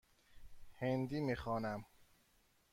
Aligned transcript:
هندی 0.79 1.19
می 1.19 1.35
خوانم. 1.35 1.85